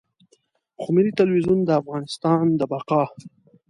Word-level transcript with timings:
خو 0.81 0.87
ملي 0.95 1.11
ټلویزیون 1.19 1.59
د 1.63 1.69
افغانستان 1.81 2.43
د 2.59 2.61
بقا. 2.71 3.03